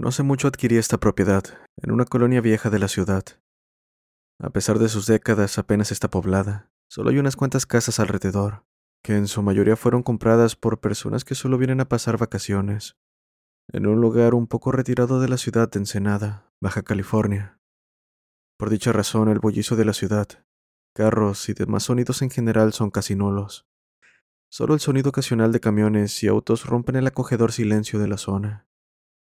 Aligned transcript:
No 0.00 0.08
hace 0.08 0.22
mucho 0.22 0.48
adquirí 0.48 0.78
esta 0.78 0.96
propiedad 0.96 1.44
en 1.76 1.92
una 1.92 2.06
colonia 2.06 2.40
vieja 2.40 2.70
de 2.70 2.78
la 2.78 2.88
ciudad. 2.88 3.22
A 4.38 4.48
pesar 4.48 4.78
de 4.78 4.88
sus 4.88 5.04
décadas, 5.04 5.58
apenas 5.58 5.92
está 5.92 6.08
poblada. 6.08 6.70
Solo 6.88 7.10
hay 7.10 7.18
unas 7.18 7.36
cuantas 7.36 7.66
casas 7.66 8.00
alrededor, 8.00 8.64
que 9.04 9.14
en 9.14 9.28
su 9.28 9.42
mayoría 9.42 9.76
fueron 9.76 10.02
compradas 10.02 10.56
por 10.56 10.80
personas 10.80 11.22
que 11.26 11.34
solo 11.34 11.58
vienen 11.58 11.82
a 11.82 11.88
pasar 11.90 12.16
vacaciones, 12.16 12.96
en 13.70 13.86
un 13.86 14.00
lugar 14.00 14.32
un 14.32 14.46
poco 14.46 14.72
retirado 14.72 15.20
de 15.20 15.28
la 15.28 15.36
ciudad 15.36 15.70
de 15.70 15.80
Ensenada, 15.80 16.50
Baja 16.62 16.80
California. 16.80 17.60
Por 18.56 18.70
dicha 18.70 18.92
razón, 18.92 19.28
el 19.28 19.38
bullicio 19.38 19.76
de 19.76 19.84
la 19.84 19.92
ciudad, 19.92 20.28
carros 20.94 21.46
y 21.50 21.52
demás 21.52 21.82
sonidos 21.82 22.22
en 22.22 22.30
general 22.30 22.72
son 22.72 22.90
casi 22.90 23.16
nulos. 23.16 23.66
Solo 24.50 24.72
el 24.72 24.80
sonido 24.80 25.10
ocasional 25.10 25.52
de 25.52 25.60
camiones 25.60 26.22
y 26.22 26.28
autos 26.28 26.64
rompen 26.64 26.96
el 26.96 27.06
acogedor 27.06 27.52
silencio 27.52 27.98
de 27.98 28.08
la 28.08 28.16
zona. 28.16 28.69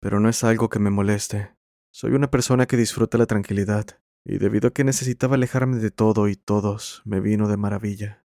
Pero 0.01 0.19
no 0.19 0.29
es 0.29 0.43
algo 0.43 0.67
que 0.67 0.79
me 0.79 0.89
moleste. 0.89 1.55
Soy 1.91 2.13
una 2.13 2.31
persona 2.31 2.65
que 2.65 2.75
disfruta 2.75 3.19
la 3.19 3.27
tranquilidad, 3.27 3.85
y 4.25 4.39
debido 4.39 4.69
a 4.69 4.71
que 4.71 4.83
necesitaba 4.83 5.35
alejarme 5.35 5.77
de 5.77 5.91
todo 5.91 6.27
y 6.27 6.35
todos, 6.35 7.03
me 7.05 7.19
vino 7.19 7.47
de 7.47 7.57
maravilla. 7.57 8.25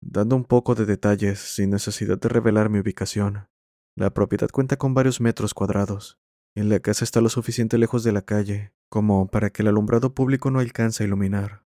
Dando 0.00 0.34
un 0.34 0.44
poco 0.44 0.74
de 0.74 0.86
detalles, 0.86 1.38
sin 1.38 1.70
necesidad 1.70 2.18
de 2.18 2.30
revelar 2.30 2.70
mi 2.70 2.78
ubicación, 2.78 3.48
la 3.96 4.14
propiedad 4.14 4.48
cuenta 4.48 4.78
con 4.78 4.94
varios 4.94 5.20
metros 5.20 5.52
cuadrados, 5.52 6.18
y 6.54 6.62
la 6.62 6.80
casa 6.80 7.04
está 7.04 7.20
lo 7.20 7.28
suficiente 7.28 7.76
lejos 7.76 8.02
de 8.02 8.12
la 8.12 8.22
calle 8.22 8.72
como 8.88 9.30
para 9.30 9.50
que 9.50 9.60
el 9.60 9.68
alumbrado 9.68 10.14
público 10.14 10.50
no 10.50 10.58
alcance 10.58 11.04
a 11.04 11.06
iluminar. 11.06 11.64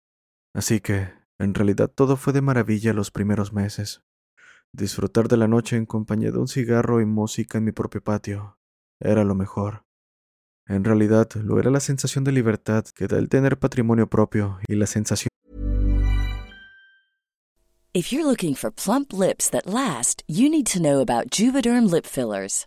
Así 0.54 0.80
que, 0.80 1.10
en 1.38 1.52
realidad 1.52 1.90
todo 1.94 2.16
fue 2.16 2.32
de 2.32 2.40
maravilla 2.40 2.94
los 2.94 3.10
primeros 3.10 3.52
meses. 3.52 4.02
Disfrutar 4.72 5.28
de 5.28 5.36
la 5.36 5.46
noche 5.46 5.76
en 5.76 5.84
compañía 5.84 6.32
de 6.32 6.38
un 6.38 6.48
cigarro 6.48 7.02
y 7.02 7.04
música 7.04 7.58
en 7.58 7.64
mi 7.64 7.72
propio 7.72 8.02
patio 8.02 8.56
era 9.04 9.24
lo 9.24 9.34
mejor. 9.34 9.84
En 10.66 10.84
realidad, 10.84 11.28
lo 11.34 11.58
era 11.58 11.70
la 11.70 11.80
sensación 11.80 12.24
de 12.24 12.32
libertad 12.32 12.84
que 12.86 13.06
da 13.08 13.18
el 13.18 13.28
tener 13.28 13.58
patrimonio 13.58 14.08
propio 14.08 14.58
y 14.68 14.76
la 14.76 14.86
sensación 14.86 15.28
If 17.94 18.10
you're 18.10 18.24
looking 18.24 18.54
for 18.54 18.70
plump 18.70 19.12
lips 19.12 19.50
that 19.50 19.66
last, 19.66 20.22
you 20.26 20.48
need 20.48 20.66
to 20.68 20.80
know 20.80 21.00
about 21.00 21.28
Juvederm 21.28 21.90
lip 21.90 22.06
fillers. 22.06 22.66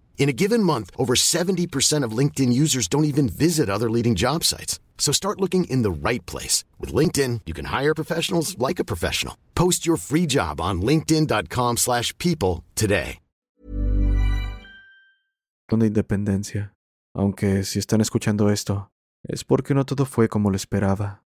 In 0.17 0.29
a 0.29 0.37
given 0.43 0.63
month, 0.63 0.91
over 0.97 1.15
70% 1.15 2.05
of 2.05 2.17
LinkedIn 2.17 2.53
users 2.53 2.87
don't 2.87 3.05
even 3.05 3.27
visit 3.27 3.69
other 3.69 3.89
leading 3.89 4.13
job 4.15 4.43
sites. 4.43 4.79
So 4.97 5.11
start 5.11 5.41
looking 5.41 5.63
in 5.65 5.81
the 5.81 5.91
right 5.91 6.23
place. 6.27 6.63
With 6.79 6.93
LinkedIn, 6.93 7.41
you 7.47 7.53
can 7.53 7.65
hire 7.65 7.95
professionals 7.95 8.55
like 8.59 8.79
a 8.79 8.85
professional. 8.85 9.35
Post 9.55 9.85
your 9.85 9.97
free 9.97 10.27
job 10.27 10.61
on 10.61 10.81
linkedin.com 10.81 11.77
slash 11.77 12.15
people 12.19 12.63
today. 12.75 13.17
de 15.79 15.87
independencia. 15.87 16.75
Aunque 17.13 17.63
si 17.63 17.79
están 17.79 18.01
escuchando 18.01 18.49
esto, 18.49 18.91
es 19.23 19.43
porque 19.43 19.73
no 19.73 19.85
todo 19.85 20.05
fue 20.05 20.27
como 20.27 20.49
lo 20.49 20.55
esperaba. 20.55 21.23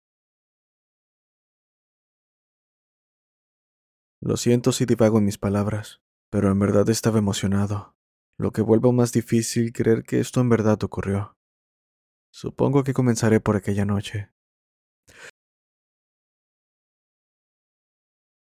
Lo 4.21 4.37
siento 4.37 4.71
si 4.71 4.85
divago 4.85 5.19
en 5.19 5.25
mis 5.25 5.37
palabras, 5.37 6.01
pero 6.31 6.51
en 6.51 6.59
verdad 6.59 6.89
estaba 6.89 7.19
emocionado, 7.19 7.94
lo 8.37 8.51
que 8.51 8.61
vuelve 8.61 8.91
más 8.91 9.11
difícil 9.11 9.71
creer 9.71 10.03
que 10.03 10.19
esto 10.19 10.41
en 10.41 10.49
verdad 10.49 10.83
ocurrió. 10.83 11.37
Supongo 12.31 12.83
que 12.83 12.93
comenzaré 12.93 13.39
por 13.39 13.55
aquella 13.55 13.85
noche. 13.85 14.29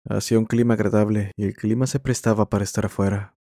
Hacía 0.10 0.40
un 0.40 0.46
clima 0.46 0.74
agradable 0.74 1.32
y 1.36 1.46
el 1.46 1.56
clima 1.56 1.88
se 1.88 2.00
prestaba 2.00 2.50
para 2.50 2.64
estar 2.64 2.86
afuera. 2.86 3.38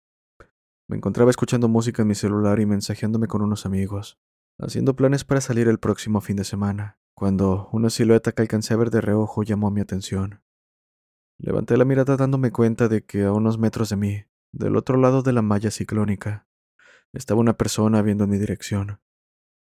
Me 0.88 0.96
encontraba 0.96 1.30
escuchando 1.30 1.68
música 1.68 2.02
en 2.02 2.08
mi 2.08 2.14
celular 2.14 2.60
y 2.60 2.66
mensajeándome 2.66 3.26
con 3.26 3.42
unos 3.42 3.66
amigos, 3.66 4.18
haciendo 4.58 4.94
planes 4.94 5.24
para 5.24 5.40
salir 5.40 5.68
el 5.68 5.78
próximo 5.78 6.20
fin 6.20 6.36
de 6.36 6.44
semana, 6.44 6.98
cuando 7.14 7.68
una 7.72 7.90
silueta 7.90 8.32
que 8.32 8.42
alcancé 8.42 8.74
a 8.74 8.76
ver 8.76 8.90
de 8.90 9.00
reojo 9.00 9.42
llamó 9.42 9.70
mi 9.70 9.80
atención. 9.80 10.42
Levanté 11.38 11.76
la 11.76 11.84
mirada 11.84 12.16
dándome 12.16 12.52
cuenta 12.52 12.88
de 12.88 13.04
que 13.04 13.24
a 13.24 13.32
unos 13.32 13.58
metros 13.58 13.90
de 13.90 13.96
mí, 13.96 14.24
del 14.52 14.76
otro 14.76 14.96
lado 14.96 15.22
de 15.22 15.32
la 15.32 15.42
malla 15.42 15.70
ciclónica, 15.70 16.48
estaba 17.12 17.40
una 17.40 17.56
persona 17.56 18.02
viendo 18.02 18.24
en 18.24 18.30
mi 18.30 18.38
dirección, 18.38 19.00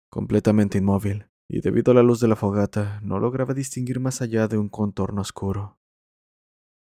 completamente 0.10 0.78
inmóvil, 0.78 1.30
y 1.50 1.62
debido 1.62 1.92
a 1.92 1.96
la 1.96 2.04
luz 2.04 2.20
de 2.20 2.28
la 2.28 2.36
fogata 2.36 3.00
no 3.02 3.20
lograba 3.20 3.54
distinguir 3.54 4.00
más 4.00 4.22
allá 4.22 4.48
de 4.48 4.58
un 4.58 4.70
contorno 4.70 5.22
oscuro. 5.22 5.80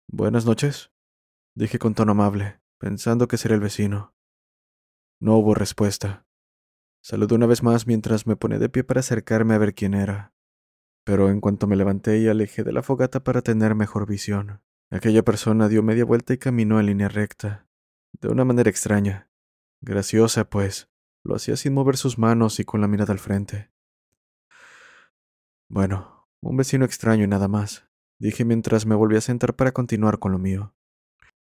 Buenas 0.09 0.45
noches, 0.45 0.93
dije 1.55 1.77
con 1.77 1.93
tono 1.93 2.13
amable, 2.13 2.61
pensando 2.79 3.27
que 3.27 3.37
sería 3.37 3.55
el 3.55 3.61
vecino. 3.61 4.15
No 5.19 5.37
hubo 5.37 5.55
respuesta. 5.55 6.25
Saludé 7.03 7.35
una 7.35 7.47
vez 7.47 7.63
más 7.63 7.87
mientras 7.87 8.27
me 8.27 8.35
ponía 8.35 8.59
de 8.59 8.69
pie 8.69 8.83
para 8.83 9.01
acercarme 9.01 9.53
a 9.53 9.57
ver 9.57 9.73
quién 9.73 9.93
era. 9.93 10.33
Pero 11.03 11.29
en 11.29 11.39
cuanto 11.39 11.67
me 11.67 11.75
levanté 11.75 12.17
y 12.19 12.27
alejé 12.27 12.63
de 12.63 12.71
la 12.71 12.81
fogata 12.81 13.23
para 13.23 13.41
tener 13.41 13.75
mejor 13.75 14.07
visión, 14.07 14.61
aquella 14.89 15.23
persona 15.23 15.67
dio 15.67 15.83
media 15.83 16.05
vuelta 16.05 16.33
y 16.33 16.37
caminó 16.37 16.79
en 16.79 16.87
línea 16.87 17.09
recta, 17.09 17.67
de 18.25 18.31
una 18.31 18.43
manera 18.43 18.71
extraña. 18.71 19.29
Graciosa, 19.81 20.49
pues, 20.49 20.89
lo 21.23 21.35
hacía 21.35 21.55
sin 21.57 21.75
mover 21.75 21.95
sus 21.95 22.17
manos 22.17 22.59
y 22.59 22.65
con 22.65 22.81
la 22.81 22.87
mirada 22.87 23.13
al 23.13 23.19
frente. 23.19 23.71
Bueno, 25.69 26.27
un 26.41 26.57
vecino 26.57 26.85
extraño 26.85 27.23
y 27.23 27.27
nada 27.27 27.47
más, 27.47 27.87
dije 28.19 28.43
mientras 28.43 28.87
me 28.87 28.95
volví 28.95 29.15
a 29.15 29.21
sentar 29.21 29.55
para 29.55 29.73
continuar 29.73 30.17
con 30.17 30.31
lo 30.31 30.39
mío. 30.39 30.73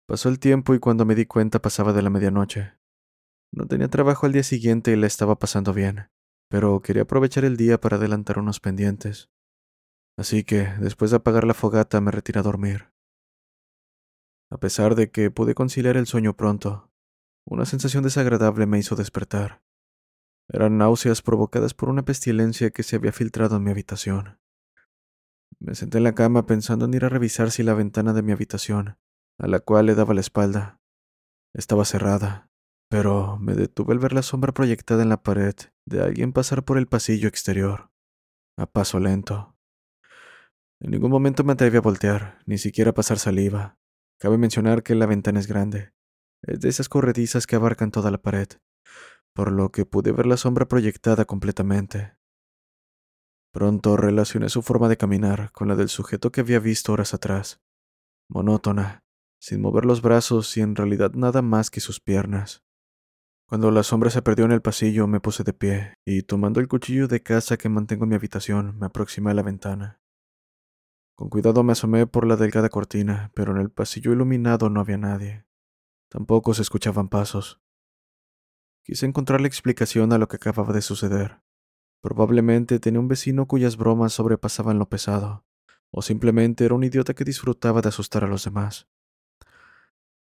Pasó 0.08 0.28
el 0.28 0.40
tiempo 0.40 0.74
y 0.76 0.80
cuando 0.80 1.06
me 1.06 1.16
di 1.16 1.26
cuenta 1.26 1.62
pasaba 1.62 1.94
de 1.94 2.02
la 2.02 2.10
medianoche. 2.10 2.74
No 3.54 3.66
tenía 3.66 3.88
trabajo 3.88 4.26
al 4.26 4.34
día 4.34 4.44
siguiente 4.44 4.92
y 4.92 4.98
la 4.98 5.08
estaba 5.08 5.40
pasando 5.40 5.74
bien, 5.74 6.10
pero 6.50 6.82
quería 6.82 7.04
aprovechar 7.04 7.46
el 7.46 7.56
día 7.56 7.80
para 7.80 7.96
adelantar 7.96 8.40
unos 8.40 8.60
pendientes. 8.60 9.30
Así 10.18 10.44
que, 10.44 10.68
después 10.82 11.12
de 11.12 11.18
apagar 11.18 11.46
la 11.46 11.54
fogata, 11.54 12.02
me 12.02 12.12
retiré 12.12 12.42
a 12.42 12.44
dormir. 12.44 12.93
A 14.54 14.58
pesar 14.60 14.94
de 14.94 15.10
que 15.10 15.32
pude 15.32 15.56
conciliar 15.56 15.98
el 15.98 16.06
sueño 16.06 16.38
pronto, 16.38 16.92
una 17.44 17.66
sensación 17.66 18.04
desagradable 18.04 18.68
me 18.68 18.78
hizo 18.78 18.96
despertar. 18.96 19.64
Eran 20.48 20.78
náuseas 20.78 21.24
provocadas 21.24 21.74
por 21.74 21.90
una 21.90 22.06
pestilencia 22.06 22.70
que 22.70 22.84
se 22.84 22.96
había 22.96 23.12
filtrado 23.12 23.56
en 23.58 23.64
mi 23.64 23.72
habitación. 23.72 24.40
Me 25.58 25.74
senté 25.74 25.98
en 25.98 26.04
la 26.04 26.14
cama 26.14 26.46
pensando 26.46 26.86
en 26.86 26.94
ir 26.94 27.04
a 27.04 27.10
revisar 27.10 27.50
si 27.50 27.64
la 27.64 27.74
ventana 27.74 28.14
de 28.14 28.22
mi 28.22 28.32
habitación, 28.32 29.00
a 29.40 29.48
la 29.48 29.60
cual 29.60 29.88
le 29.88 29.96
daba 29.96 30.14
la 30.14 30.22
espalda, 30.22 30.80
estaba 31.56 31.84
cerrada, 31.84 32.52
pero 32.90 33.40
me 33.40 33.56
detuve 33.56 33.94
al 33.94 34.00
ver 34.00 34.14
la 34.14 34.22
sombra 34.22 34.52
proyectada 34.52 35.02
en 35.02 35.10
la 35.10 35.24
pared 35.24 35.56
de 35.88 36.04
alguien 36.04 36.32
pasar 36.32 36.64
por 36.64 36.78
el 36.78 36.86
pasillo 36.86 37.28
exterior, 37.28 37.90
a 38.56 38.68
paso 38.68 39.00
lento. 39.00 39.58
En 40.80 40.92
ningún 40.92 41.10
momento 41.10 41.44
me 41.44 41.54
atreví 41.54 41.78
a 41.78 41.82
voltear, 41.82 42.44
ni 42.46 42.60
siquiera 42.60 42.92
a 42.92 42.94
pasar 42.94 43.18
saliva. 43.18 43.80
Cabe 44.24 44.38
mencionar 44.38 44.84
que 44.84 44.96
la 44.96 45.06
ventana 45.06 45.38
es 45.42 45.48
grande, 45.48 45.92
es 46.44 46.62
de 46.62 46.70
esas 46.70 46.88
corredizas 46.88 47.46
que 47.46 47.58
abarcan 47.58 47.92
toda 47.92 48.10
la 48.10 48.22
pared, 48.22 48.48
por 49.34 49.52
lo 49.52 49.70
que 49.70 49.86
pude 49.86 50.14
ver 50.14 50.28
la 50.28 50.38
sombra 50.38 50.66
proyectada 50.66 51.26
completamente. 51.26 52.16
Pronto 53.52 53.98
relacioné 53.98 54.48
su 54.48 54.62
forma 54.62 54.88
de 54.88 54.96
caminar 54.96 55.52
con 55.52 55.68
la 55.68 55.76
del 55.76 55.90
sujeto 55.90 56.32
que 56.32 56.40
había 56.40 56.60
visto 56.60 56.94
horas 56.94 57.14
atrás, 57.14 57.62
monótona, 58.30 59.04
sin 59.42 59.60
mover 59.60 59.84
los 59.84 60.02
brazos 60.02 60.56
y 60.56 60.62
en 60.62 60.78
realidad 60.78 61.12
nada 61.16 61.42
más 61.42 61.70
que 61.70 61.82
sus 61.82 62.00
piernas. 62.00 62.64
Cuando 63.50 63.72
la 63.72 63.84
sombra 63.84 64.10
se 64.10 64.22
perdió 64.22 64.46
en 64.46 64.54
el 64.54 64.62
pasillo, 64.62 65.06
me 65.06 65.20
puse 65.20 65.44
de 65.44 65.52
pie 65.52 65.96
y, 66.06 66.22
tomando 66.22 66.62
el 66.62 66.70
cuchillo 66.70 67.10
de 67.10 67.22
caza 67.22 67.58
que 67.58 67.68
mantengo 67.68 68.06
en 68.06 68.12
mi 68.12 68.16
habitación, 68.16 68.80
me 68.80 68.86
aproximé 68.86 69.32
a 69.32 69.34
la 69.34 69.44
ventana. 69.44 70.00
Con 71.16 71.30
cuidado 71.30 71.64
me 71.64 71.74
asomé 71.74 72.08
por 72.08 72.26
la 72.26 72.36
delgada 72.36 72.70
cortina, 72.70 73.32
pero 73.36 73.52
en 73.52 73.60
el 73.60 73.70
pasillo 73.70 74.12
iluminado 74.12 74.70
no 74.70 74.80
había 74.80 74.98
nadie. 74.98 75.46
Tampoco 76.10 76.54
se 76.54 76.64
escuchaban 76.64 77.08
pasos. 77.08 77.62
Quise 78.84 79.06
encontrar 79.06 79.40
la 79.40 79.48
explicación 79.48 80.12
a 80.12 80.18
lo 80.18 80.28
que 80.28 80.38
acababa 80.38 80.74
de 80.74 80.82
suceder. 80.82 81.42
Probablemente 82.02 82.80
tenía 82.80 83.00
un 83.00 83.08
vecino 83.08 83.48
cuyas 83.48 83.78
bromas 83.78 84.14
sobrepasaban 84.14 84.80
lo 84.80 84.90
pesado, 84.90 85.46
o 85.92 86.02
simplemente 86.02 86.66
era 86.66 86.76
un 86.76 86.84
idiota 86.84 87.14
que 87.14 87.24
disfrutaba 87.24 87.82
de 87.82 87.90
asustar 87.90 88.24
a 88.24 88.28
los 88.28 88.44
demás. 88.44 88.90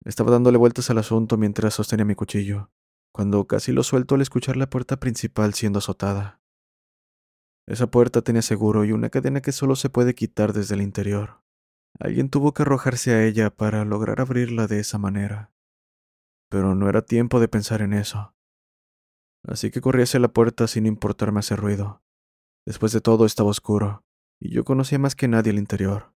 Estaba 0.04 0.32
dándole 0.32 0.56
vueltas 0.56 0.88
al 0.90 0.98
asunto 0.98 1.36
mientras 1.36 1.74
sostenía 1.74 2.06
mi 2.06 2.14
cuchillo, 2.14 2.70
cuando 3.12 3.46
casi 3.46 3.72
lo 3.72 3.82
suelto 3.82 4.14
al 4.14 4.22
escuchar 4.22 4.56
la 4.56 4.70
puerta 4.70 4.98
principal 4.98 5.52
siendo 5.52 5.78
azotada. 5.78 6.39
Esa 7.66 7.90
puerta 7.90 8.22
tenía 8.22 8.42
seguro 8.42 8.84
y 8.84 8.92
una 8.92 9.10
cadena 9.10 9.40
que 9.40 9.52
solo 9.52 9.76
se 9.76 9.90
puede 9.90 10.14
quitar 10.14 10.52
desde 10.52 10.74
el 10.74 10.82
interior. 10.82 11.42
Alguien 11.98 12.30
tuvo 12.30 12.54
que 12.54 12.62
arrojarse 12.62 13.12
a 13.12 13.24
ella 13.24 13.50
para 13.50 13.84
lograr 13.84 14.20
abrirla 14.20 14.66
de 14.66 14.80
esa 14.80 14.98
manera. 14.98 15.52
Pero 16.48 16.74
no 16.74 16.88
era 16.88 17.02
tiempo 17.02 17.40
de 17.40 17.48
pensar 17.48 17.82
en 17.82 17.92
eso 17.92 18.34
así 19.46 19.70
que 19.70 19.80
corrí 19.80 20.02
hacia 20.02 20.20
la 20.20 20.32
puerta 20.32 20.66
sin 20.66 20.86
importarme 20.86 21.40
hacer 21.40 21.58
ruido. 21.58 22.02
Después 22.66 22.92
de 22.92 23.00
todo 23.00 23.24
estaba 23.24 23.50
oscuro, 23.50 24.04
y 24.38 24.50
yo 24.50 24.64
conocía 24.64 24.98
más 24.98 25.16
que 25.16 25.28
nadie 25.28 25.50
el 25.50 25.58
interior. 25.58 26.12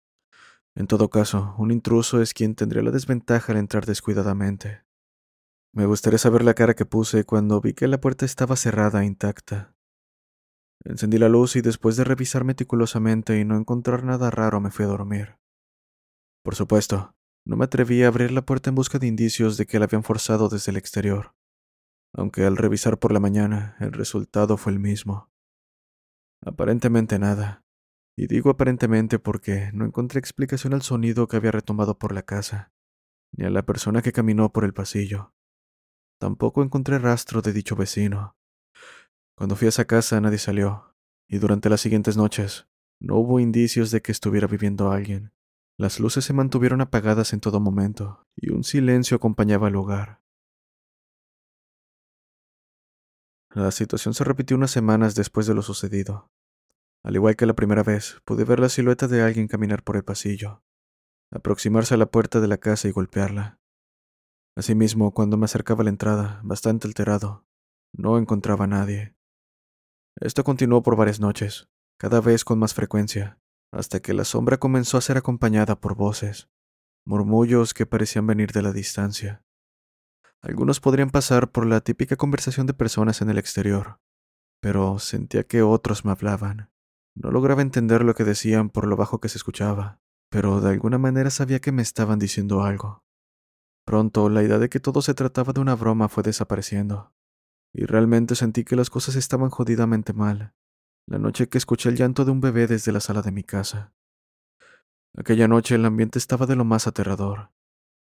En 0.74 0.86
todo 0.86 1.10
caso, 1.10 1.54
un 1.58 1.70
intruso 1.70 2.20
es 2.22 2.34
quien 2.34 2.54
tendría 2.54 2.82
la 2.82 2.90
desventaja 2.90 3.52
al 3.52 3.58
entrar 3.58 3.86
descuidadamente. 3.86 4.84
Me 5.74 5.86
gustaría 5.86 6.18
saber 6.18 6.44
la 6.44 6.54
cara 6.54 6.74
que 6.74 6.86
puse 6.86 7.24
cuando 7.24 7.60
vi 7.60 7.74
que 7.74 7.88
la 7.88 8.00
puerta 8.00 8.24
estaba 8.24 8.56
cerrada 8.56 9.02
e 9.02 9.06
intacta. 9.06 9.74
Encendí 10.84 11.18
la 11.18 11.28
luz 11.28 11.56
y 11.56 11.60
después 11.60 11.96
de 11.96 12.04
revisar 12.04 12.44
meticulosamente 12.44 13.38
y 13.38 13.44
no 13.44 13.56
encontrar 13.56 14.04
nada 14.04 14.30
raro 14.30 14.60
me 14.60 14.70
fui 14.70 14.84
a 14.84 14.88
dormir. 14.88 15.36
Por 16.42 16.54
supuesto, 16.54 17.14
no 17.46 17.56
me 17.56 17.64
atreví 17.64 18.02
a 18.02 18.08
abrir 18.08 18.32
la 18.32 18.44
puerta 18.44 18.70
en 18.70 18.74
busca 18.74 18.98
de 18.98 19.06
indicios 19.06 19.56
de 19.56 19.66
que 19.66 19.78
la 19.78 19.84
habían 19.84 20.02
forzado 20.02 20.48
desde 20.48 20.70
el 20.70 20.76
exterior 20.76 21.34
aunque 22.14 22.44
al 22.44 22.56
revisar 22.56 22.98
por 22.98 23.12
la 23.12 23.20
mañana 23.20 23.76
el 23.80 23.92
resultado 23.92 24.56
fue 24.56 24.72
el 24.72 24.78
mismo. 24.78 25.30
Aparentemente 26.44 27.18
nada. 27.18 27.64
Y 28.16 28.26
digo 28.26 28.50
aparentemente 28.50 29.18
porque 29.18 29.70
no 29.72 29.86
encontré 29.86 30.18
explicación 30.18 30.74
al 30.74 30.82
sonido 30.82 31.28
que 31.28 31.36
había 31.36 31.50
retomado 31.50 31.98
por 31.98 32.12
la 32.12 32.22
casa, 32.22 32.72
ni 33.32 33.46
a 33.46 33.50
la 33.50 33.62
persona 33.62 34.02
que 34.02 34.12
caminó 34.12 34.52
por 34.52 34.64
el 34.64 34.74
pasillo. 34.74 35.32
Tampoco 36.20 36.62
encontré 36.62 36.98
rastro 36.98 37.40
de 37.40 37.54
dicho 37.54 37.74
vecino. 37.74 38.36
Cuando 39.36 39.56
fui 39.56 39.66
a 39.66 39.70
esa 39.70 39.86
casa 39.86 40.20
nadie 40.20 40.38
salió, 40.38 40.94
y 41.28 41.38
durante 41.38 41.68
las 41.68 41.80
siguientes 41.80 42.16
noches 42.16 42.68
no 43.00 43.16
hubo 43.16 43.40
indicios 43.40 43.90
de 43.90 44.02
que 44.02 44.12
estuviera 44.12 44.46
viviendo 44.46 44.92
alguien. 44.92 45.32
Las 45.76 45.98
luces 45.98 46.24
se 46.24 46.32
mantuvieron 46.32 46.80
apagadas 46.80 47.32
en 47.32 47.40
todo 47.40 47.58
momento, 47.58 48.26
y 48.36 48.50
un 48.50 48.62
silencio 48.62 49.16
acompañaba 49.16 49.68
el 49.68 49.72
lugar. 49.72 50.22
La 53.54 53.70
situación 53.70 54.14
se 54.14 54.24
repitió 54.24 54.56
unas 54.56 54.70
semanas 54.70 55.14
después 55.14 55.46
de 55.46 55.54
lo 55.54 55.62
sucedido. 55.62 56.30
Al 57.02 57.16
igual 57.16 57.36
que 57.36 57.46
la 57.46 57.54
primera 57.54 57.82
vez, 57.82 58.20
pude 58.24 58.44
ver 58.44 58.60
la 58.60 58.68
silueta 58.68 59.08
de 59.08 59.22
alguien 59.22 59.48
caminar 59.48 59.82
por 59.82 59.96
el 59.96 60.04
pasillo, 60.04 60.62
aproximarse 61.30 61.94
a 61.94 61.96
la 61.96 62.06
puerta 62.06 62.40
de 62.40 62.48
la 62.48 62.58
casa 62.58 62.88
y 62.88 62.92
golpearla. 62.92 63.58
Asimismo, 64.56 65.12
cuando 65.12 65.36
me 65.36 65.46
acercaba 65.46 65.80
a 65.80 65.84
la 65.84 65.90
entrada, 65.90 66.40
bastante 66.44 66.86
alterado, 66.86 67.46
no 67.92 68.18
encontraba 68.18 68.64
a 68.66 68.68
nadie. 68.68 69.16
Esto 70.20 70.44
continuó 70.44 70.82
por 70.82 70.96
varias 70.96 71.20
noches, 71.20 71.68
cada 71.98 72.20
vez 72.20 72.44
con 72.44 72.58
más 72.58 72.74
frecuencia, 72.74 73.38
hasta 73.72 74.00
que 74.00 74.12
la 74.12 74.24
sombra 74.24 74.58
comenzó 74.58 74.98
a 74.98 75.00
ser 75.00 75.16
acompañada 75.16 75.80
por 75.80 75.94
voces, 75.94 76.48
murmullos 77.06 77.74
que 77.74 77.86
parecían 77.86 78.26
venir 78.26 78.52
de 78.52 78.62
la 78.62 78.72
distancia. 78.72 79.44
Algunos 80.42 80.80
podrían 80.80 81.10
pasar 81.10 81.50
por 81.50 81.66
la 81.66 81.80
típica 81.80 82.16
conversación 82.16 82.66
de 82.66 82.74
personas 82.74 83.22
en 83.22 83.30
el 83.30 83.38
exterior, 83.38 84.00
pero 84.60 84.98
sentía 84.98 85.44
que 85.44 85.62
otros 85.62 86.04
me 86.04 86.12
hablaban. 86.12 86.70
No 87.14 87.30
lograba 87.30 87.62
entender 87.62 88.04
lo 88.04 88.14
que 88.14 88.24
decían 88.24 88.70
por 88.70 88.86
lo 88.86 88.96
bajo 88.96 89.20
que 89.20 89.28
se 89.28 89.38
escuchaba, 89.38 90.00
pero 90.30 90.60
de 90.60 90.70
alguna 90.70 90.98
manera 90.98 91.30
sabía 91.30 91.60
que 91.60 91.72
me 91.72 91.82
estaban 91.82 92.18
diciendo 92.18 92.62
algo. 92.62 93.04
Pronto 93.84 94.28
la 94.28 94.42
idea 94.42 94.58
de 94.58 94.68
que 94.68 94.80
todo 94.80 95.02
se 95.02 95.14
trataba 95.14 95.52
de 95.52 95.60
una 95.60 95.74
broma 95.74 96.08
fue 96.08 96.22
desapareciendo, 96.22 97.12
y 97.74 97.84
realmente 97.84 98.34
sentí 98.34 98.64
que 98.64 98.76
las 98.76 98.90
cosas 98.90 99.16
estaban 99.16 99.50
jodidamente 99.50 100.12
mal, 100.12 100.54
la 101.06 101.18
noche 101.18 101.48
que 101.48 101.58
escuché 101.58 101.88
el 101.88 101.96
llanto 101.96 102.24
de 102.24 102.30
un 102.30 102.40
bebé 102.40 102.66
desde 102.66 102.92
la 102.92 103.00
sala 103.00 103.22
de 103.22 103.32
mi 103.32 103.42
casa. 103.42 103.94
Aquella 105.16 105.48
noche 105.48 105.74
el 105.74 105.84
ambiente 105.84 106.18
estaba 106.18 106.46
de 106.46 106.56
lo 106.56 106.64
más 106.64 106.86
aterrador. 106.86 107.50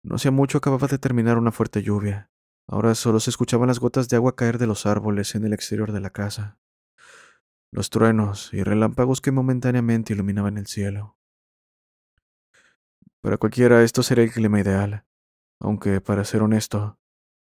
No 0.02 0.16
hacía 0.16 0.30
mucho 0.30 0.59
acababa 0.59 0.88
de 0.88 0.99
terminar 0.99 1.38
una 1.38 1.52
fuerte 1.52 1.82
lluvia. 1.82 2.30
Ahora 2.66 2.94
solo 2.94 3.21
se 3.21 3.30
escuchaban 3.30 3.68
las 3.68 3.80
gotas 3.80 4.09
de 4.09 4.16
agua 4.16 4.37
caer 4.37 4.59
de 4.59 4.66
los 4.66 4.87
árboles 4.87 5.35
en 5.35 5.44
el 5.44 5.52
exterior 5.52 5.92
de 5.92 6.00
la 6.00 6.11
casa, 6.11 6.59
los 7.73 7.90
truenos 7.90 8.52
y 8.52 8.62
relámpagos 8.62 9.21
que 9.21 9.32
momentáneamente 9.32 10.12
iluminaban 10.12 10.59
el 10.59 10.66
cielo. 10.66 11.16
Para 13.21 13.38
cualquiera 13.38 13.82
esto 13.82 14.02
sería 14.02 14.25
el 14.25 14.32
clima 14.32 14.61
ideal, 14.61 15.06
aunque, 15.61 16.00
para 16.00 16.25
ser 16.25 16.42
honesto, 16.42 16.99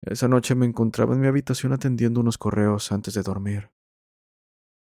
esa 0.03 0.29
noche 0.29 0.55
me 0.55 0.67
encontraba 0.67 1.15
en 1.15 1.21
mi 1.21 1.29
habitación 1.29 1.73
atendiendo 1.73 2.21
unos 2.21 2.37
correos 2.37 2.91
antes 2.91 3.15
de 3.15 3.23
dormir. 3.23 3.71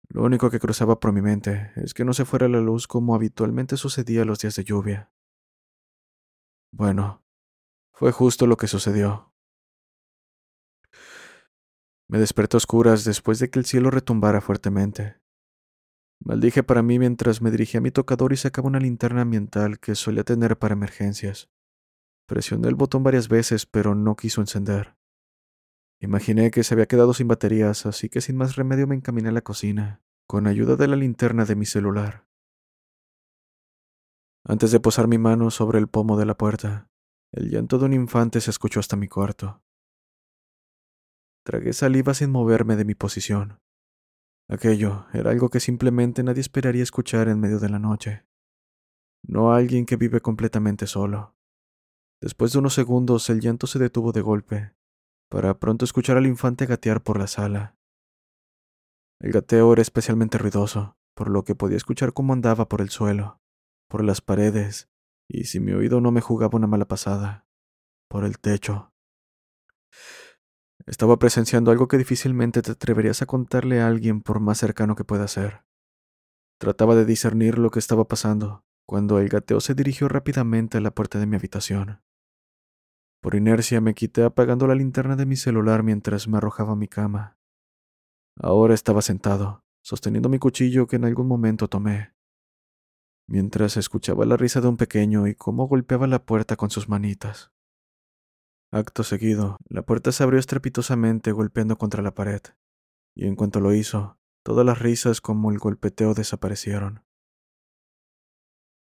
Lo 0.10 0.24
único 0.24 0.50
que 0.50 0.60
cruzaba 0.60 1.00
por 1.00 1.13
mi 1.13 1.22
mente 1.22 1.72
es 1.75 1.93
que 1.93 2.05
no 2.05 2.13
se 2.13 2.25
fuera 2.25 2.48
la 2.48 2.60
luz 2.60 2.88
como 2.88 3.15
habitualmente 3.15 3.77
sucedía 3.77 4.25
los 4.25 4.39
días 4.39 4.55
de 4.55 4.63
lluvia. 4.63 5.12
Bueno, 6.72 7.24
fue 7.93 8.12
justo 8.12 8.45
lo 8.45 8.57
que 8.57 8.67
sucedió. 8.67 9.34
Me 12.07 12.19
desperté 12.19 12.57
a 12.57 12.60
oscuras 12.60 13.03
después 13.03 13.39
de 13.39 13.50
que 13.50 13.57
el 13.57 13.65
cielo 13.65 13.89
retumbara 13.89 14.41
fuertemente. 14.41 15.15
Maldije 16.24 16.62
para 16.62 16.84
mí 16.84 17.00
mientras 17.00 17.41
me 17.41 17.51
dirigía 17.51 17.79
a 17.79 17.81
mi 17.81 17.91
tocador 17.91 18.34
y 18.34 18.38
sacaba 18.38 18.67
una 18.67 18.79
linterna 18.79 19.22
ambiental 19.22 19.79
que 19.79 19.95
solía 19.95 20.24
tener 20.24 20.57
para 20.57 20.74
emergencias. 20.74 21.50
Presioné 22.27 22.67
el 22.67 22.75
botón 22.75 23.03
varias 23.03 23.27
veces, 23.27 23.65
pero 23.65 23.95
no 23.95 24.15
quiso 24.15 24.41
encender. 24.41 24.95
Imaginé 26.05 26.51
que 26.51 26.63
se 26.63 26.75
había 26.75 26.85
quedado 26.85 27.15
sin 27.15 27.27
baterías, 27.27 27.88
así 27.88 28.09
que 28.09 28.21
sin 28.21 28.38
más 28.38 28.57
remedio 28.57 28.85
me 28.85 28.93
encaminé 28.93 29.29
a 29.29 29.31
la 29.31 29.41
cocina, 29.41 30.03
con 30.27 30.45
ayuda 30.45 30.75
de 30.75 30.88
la 30.88 30.95
linterna 30.95 31.45
de 31.45 31.55
mi 31.55 31.65
celular. 31.65 32.27
Antes 34.43 34.71
de 34.71 34.79
posar 34.79 35.07
mi 35.07 35.17
mano 35.17 35.50
sobre 35.50 35.79
el 35.79 35.88
pomo 35.88 36.15
de 36.15 36.27
la 36.27 36.38
puerta, 36.38 36.91
el 37.31 37.50
llanto 37.50 37.79
de 37.79 37.85
un 37.85 37.93
infante 37.93 38.39
se 38.39 38.51
escuchó 38.51 38.79
hasta 38.79 38.95
mi 38.95 39.07
cuarto. 39.07 39.63
Tragué 41.43 41.74
saliva 41.74 42.13
sin 42.13 42.29
moverme 42.29 42.75
de 42.75 42.85
mi 42.85 42.93
posición. 42.93 43.59
Aquello 44.47 45.07
era 45.12 45.31
algo 45.31 45.50
que 45.50 45.59
simplemente 45.59 46.21
nadie 46.21 46.41
esperaría 46.41 46.83
escuchar 46.83 47.29
en 47.29 47.39
medio 47.39 47.57
de 47.57 47.69
la 47.69 47.79
noche. 47.79 48.27
No 49.24 49.53
alguien 49.53 49.88
que 49.88 49.95
vive 49.95 50.21
completamente 50.21 50.85
solo. 50.85 51.35
Después 52.21 52.53
de 52.53 52.59
unos 52.59 52.75
segundos 52.75 53.27
el 53.31 53.39
llanto 53.39 53.65
se 53.65 53.79
detuvo 53.79 54.12
de 54.12 54.21
golpe, 54.21 54.75
para 55.35 55.59
pronto 55.59 55.83
escuchar 55.83 56.15
al 56.15 56.27
infante 56.27 56.65
gatear 56.65 57.03
por 57.03 57.19
la 57.19 57.27
sala. 57.27 57.75
El 59.19 59.33
gateo 59.33 59.73
era 59.73 59.81
especialmente 59.81 60.37
ruidoso, 60.37 60.97
por 61.13 61.29
lo 61.29 61.43
que 61.43 61.55
podía 61.55 61.75
escuchar 61.75 62.13
cómo 62.13 62.31
andaba 62.31 62.69
por 62.69 62.79
el 62.79 62.89
suelo, 62.89 63.41
por 63.89 64.01
las 64.01 64.21
paredes, 64.21 64.89
y 65.27 65.43
si 65.43 65.59
mi 65.59 65.73
oído 65.73 65.99
no 65.99 66.11
me 66.11 66.21
jugaba 66.21 66.55
una 66.55 66.67
mala 66.67 66.87
pasada, 66.87 67.45
por 68.07 68.23
el 68.23 68.39
techo. 68.39 68.93
Estaba 70.85 71.19
presenciando 71.19 71.69
algo 71.69 71.89
que 71.89 71.97
difícilmente 71.97 72.61
te 72.61 72.71
atreverías 72.71 73.21
a 73.21 73.25
contarle 73.25 73.81
a 73.81 73.87
alguien 73.87 74.21
por 74.21 74.39
más 74.39 74.59
cercano 74.59 74.95
que 74.95 75.03
pueda 75.03 75.27
ser. 75.27 75.65
Trataba 76.61 76.95
de 76.95 77.03
discernir 77.03 77.59
lo 77.59 77.71
que 77.71 77.79
estaba 77.79 78.07
pasando, 78.07 78.63
cuando 78.87 79.19
el 79.19 79.27
gateo 79.27 79.59
se 79.59 79.75
dirigió 79.75 80.07
rápidamente 80.07 80.77
a 80.77 80.81
la 80.81 80.91
puerta 80.91 81.19
de 81.19 81.25
mi 81.25 81.35
habitación. 81.35 82.04
Por 83.25 83.34
inercia 83.34 83.82
me 83.82 83.96
quité 83.96 84.22
apagando 84.22 84.67
la 84.67 84.75
linterna 84.75 85.15
de 85.15 85.25
mi 85.25 85.36
celular 85.36 85.82
mientras 85.82 86.27
me 86.27 86.38
arrojaba 86.38 86.74
a 86.74 86.75
mi 86.75 86.88
cama. 86.88 87.39
Ahora 88.39 88.75
estaba 88.75 89.01
sentado, 89.01 89.65
sosteniendo 89.82 90.29
mi 90.29 90.38
cuchillo 90.38 90.86
que 90.86 90.98
en 90.98 91.05
algún 91.05 91.27
momento 91.27 91.67
tomé, 91.67 92.13
mientras 93.27 93.77
escuchaba 93.77 94.27
la 94.27 94.38
risa 94.38 94.62
de 94.62 94.67
un 94.67 94.77
pequeño 94.77 95.25
y 95.25 95.34
cómo 95.34 95.67
golpeaba 95.67 96.05
la 96.05 96.24
puerta 96.24 96.55
con 96.55 96.70
sus 96.70 96.88
manitas. 96.88 97.51
Acto 98.72 99.03
seguido, 99.03 99.58
la 99.70 99.82
puerta 99.82 100.12
se 100.12 100.22
abrió 100.22 100.39
estrepitosamente 100.39 101.32
golpeando 101.32 101.79
contra 101.79 102.03
la 102.03 102.13
pared, 102.13 102.41
y 103.15 103.25
en 103.25 103.36
cuanto 103.36 103.60
lo 103.60 103.74
hizo, 103.74 104.20
todas 104.44 104.67
las 104.67 104.77
risas 104.77 105.20
como 105.20 105.50
el 105.50 105.58
golpeteo 105.58 106.13
desaparecieron. 106.13 107.03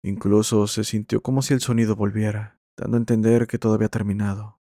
Incluso 0.03 0.65
se 0.65 0.83
sintió 0.83 1.21
como 1.21 1.43
si 1.43 1.53
el 1.53 1.59
sonido 1.59 1.95
volviera, 1.95 2.60
dando 2.77 2.97
a 2.97 2.99
entender 2.99 3.47
que 3.47 3.57
todo 3.57 3.73
había 3.73 3.89
terminado. 3.89 4.59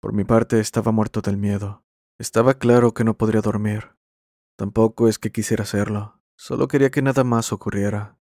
Por 0.00 0.12
mi 0.12 0.24
parte 0.24 0.60
estaba 0.60 0.92
muerto 0.92 1.20
del 1.20 1.36
miedo. 1.36 1.84
Estaba 2.18 2.54
claro 2.54 2.92
que 2.92 3.04
no 3.04 3.16
podría 3.16 3.40
dormir. 3.40 3.96
Tampoco 4.56 5.08
es 5.08 5.18
que 5.18 5.32
quisiera 5.32 5.64
hacerlo, 5.64 6.20
solo 6.36 6.68
quería 6.68 6.90
que 6.90 7.02
nada 7.02 7.24
más 7.24 7.52
ocurriera. 7.52 8.18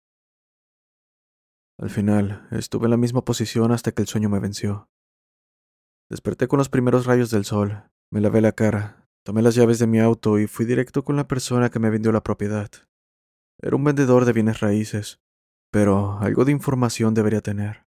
Al 1.79 1.89
final, 1.89 2.47
estuve 2.51 2.85
en 2.85 2.91
la 2.91 2.97
misma 2.97 3.23
posición 3.23 3.71
hasta 3.71 3.93
que 3.93 4.01
el 4.01 4.07
sueño 4.07 4.29
me 4.29 4.39
venció. 4.39 4.89
Desperté 6.09 6.47
con 6.47 6.57
los 6.57 6.69
primeros 6.69 7.05
rayos 7.05 7.31
del 7.31 7.45
sol, 7.45 7.89
me 8.11 8.19
lavé 8.19 8.41
la 8.41 8.51
cara, 8.51 9.07
tomé 9.23 9.41
las 9.41 9.55
llaves 9.55 9.79
de 9.79 9.87
mi 9.87 9.99
auto 9.99 10.37
y 10.37 10.47
fui 10.47 10.65
directo 10.65 11.03
con 11.03 11.15
la 11.15 11.27
persona 11.27 11.69
que 11.69 11.79
me 11.79 11.89
vendió 11.89 12.11
la 12.11 12.23
propiedad. 12.23 12.69
Era 13.61 13.75
un 13.75 13.83
vendedor 13.83 14.25
de 14.25 14.33
bienes 14.33 14.59
raíces, 14.59 15.21
pero 15.71 16.19
algo 16.19 16.45
de 16.45 16.51
información 16.51 17.13
debería 17.13 17.41
tener. 17.41 17.88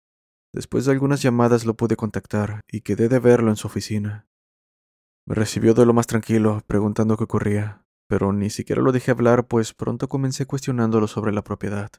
Después 0.53 0.85
de 0.85 0.91
algunas 0.91 1.21
llamadas 1.21 1.65
lo 1.65 1.75
pude 1.75 1.95
contactar 1.95 2.61
y 2.69 2.81
quedé 2.81 3.07
de 3.07 3.19
verlo 3.19 3.49
en 3.49 3.55
su 3.55 3.67
oficina. 3.67 4.27
Me 5.25 5.35
recibió 5.35 5.73
de 5.73 5.85
lo 5.85 5.93
más 5.93 6.07
tranquilo, 6.07 6.61
preguntando 6.67 7.15
qué 7.15 7.23
ocurría, 7.23 7.85
pero 8.07 8.33
ni 8.33 8.49
siquiera 8.49 8.81
lo 8.81 8.91
dejé 8.91 9.11
hablar, 9.11 9.47
pues 9.47 9.73
pronto 9.73 10.09
comencé 10.09 10.45
cuestionándolo 10.45 11.07
sobre 11.07 11.31
la 11.31 11.43
propiedad, 11.43 11.91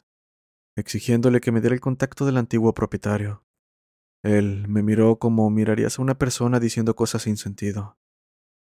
exigiéndole 0.76 1.40
que 1.40 1.52
me 1.52 1.60
diera 1.60 1.74
el 1.74 1.80
contacto 1.80 2.26
del 2.26 2.36
antiguo 2.36 2.74
propietario. 2.74 3.44
Él 4.22 4.68
me 4.68 4.82
miró 4.82 5.18
como 5.18 5.48
mirarías 5.50 5.98
a 5.98 6.02
una 6.02 6.18
persona 6.18 6.60
diciendo 6.60 6.94
cosas 6.94 7.22
sin 7.22 7.36
sentido, 7.36 7.96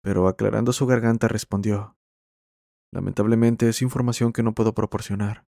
pero 0.02 0.28
aclarando 0.28 0.72
su 0.72 0.86
garganta 0.86 1.28
respondió, 1.28 1.98
Lamentablemente 2.94 3.68
es 3.68 3.82
información 3.82 4.32
que 4.34 4.44
no 4.44 4.54
puedo 4.54 4.76
proporcionar. 4.76 5.48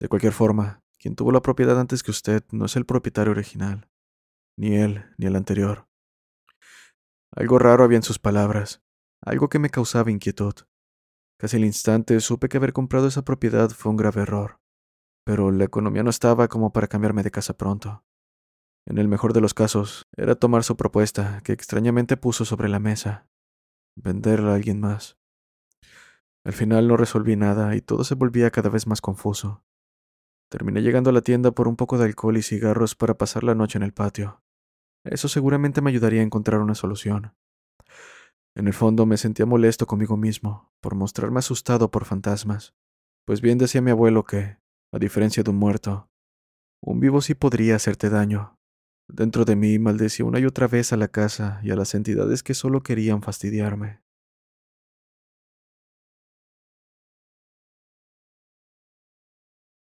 De 0.00 0.08
cualquier 0.08 0.32
forma, 0.32 0.82
quien 1.02 1.16
tuvo 1.16 1.32
la 1.32 1.42
propiedad 1.42 1.80
antes 1.80 2.04
que 2.04 2.12
usted 2.12 2.44
no 2.52 2.66
es 2.66 2.76
el 2.76 2.86
propietario 2.86 3.32
original, 3.32 3.90
ni 4.56 4.76
él 4.76 5.04
ni 5.18 5.26
el 5.26 5.34
anterior. 5.34 5.88
Algo 7.34 7.58
raro 7.58 7.82
había 7.82 7.96
en 7.96 8.04
sus 8.04 8.20
palabras, 8.20 8.84
algo 9.20 9.48
que 9.48 9.58
me 9.58 9.68
causaba 9.68 10.12
inquietud. 10.12 10.54
Casi 11.40 11.56
al 11.56 11.64
instante 11.64 12.20
supe 12.20 12.48
que 12.48 12.56
haber 12.58 12.72
comprado 12.72 13.08
esa 13.08 13.24
propiedad 13.24 13.70
fue 13.70 13.90
un 13.90 13.96
grave 13.96 14.22
error, 14.22 14.60
pero 15.24 15.50
la 15.50 15.64
economía 15.64 16.04
no 16.04 16.10
estaba 16.10 16.46
como 16.46 16.72
para 16.72 16.86
cambiarme 16.86 17.24
de 17.24 17.32
casa 17.32 17.56
pronto. 17.56 18.04
En 18.86 18.98
el 18.98 19.08
mejor 19.08 19.32
de 19.32 19.40
los 19.40 19.54
casos, 19.54 20.06
era 20.16 20.36
tomar 20.36 20.62
su 20.62 20.76
propuesta, 20.76 21.40
que 21.42 21.52
extrañamente 21.52 22.16
puso 22.16 22.44
sobre 22.44 22.68
la 22.68 22.78
mesa, 22.78 23.28
venderla 23.96 24.52
a 24.52 24.54
alguien 24.54 24.78
más. 24.78 25.18
Al 26.44 26.52
final 26.52 26.86
no 26.86 26.96
resolví 26.96 27.34
nada 27.34 27.74
y 27.74 27.80
todo 27.80 28.04
se 28.04 28.14
volvía 28.14 28.52
cada 28.52 28.70
vez 28.70 28.86
más 28.86 29.00
confuso. 29.00 29.64
Terminé 30.52 30.82
llegando 30.82 31.08
a 31.08 31.14
la 31.14 31.22
tienda 31.22 31.50
por 31.52 31.66
un 31.66 31.76
poco 31.76 31.96
de 31.96 32.04
alcohol 32.04 32.36
y 32.36 32.42
cigarros 32.42 32.94
para 32.94 33.16
pasar 33.16 33.42
la 33.42 33.54
noche 33.54 33.78
en 33.78 33.84
el 33.84 33.94
patio. 33.94 34.42
Eso 35.02 35.26
seguramente 35.26 35.80
me 35.80 35.88
ayudaría 35.88 36.20
a 36.20 36.24
encontrar 36.24 36.60
una 36.60 36.74
solución. 36.74 37.34
En 38.54 38.66
el 38.66 38.74
fondo 38.74 39.06
me 39.06 39.16
sentía 39.16 39.46
molesto 39.46 39.86
conmigo 39.86 40.18
mismo 40.18 40.70
por 40.82 40.94
mostrarme 40.94 41.38
asustado 41.38 41.90
por 41.90 42.04
fantasmas, 42.04 42.74
pues 43.24 43.40
bien 43.40 43.56
decía 43.56 43.80
mi 43.80 43.92
abuelo 43.92 44.24
que, 44.24 44.58
a 44.92 44.98
diferencia 44.98 45.42
de 45.42 45.48
un 45.48 45.56
muerto, 45.56 46.10
un 46.82 47.00
vivo 47.00 47.22
sí 47.22 47.34
podría 47.34 47.76
hacerte 47.76 48.10
daño. 48.10 48.58
Dentro 49.08 49.46
de 49.46 49.56
mí 49.56 49.78
maldecía 49.78 50.26
una 50.26 50.38
y 50.38 50.44
otra 50.44 50.68
vez 50.68 50.92
a 50.92 50.98
la 50.98 51.08
casa 51.08 51.60
y 51.62 51.70
a 51.70 51.76
las 51.76 51.94
entidades 51.94 52.42
que 52.42 52.52
solo 52.52 52.82
querían 52.82 53.22
fastidiarme. 53.22 54.01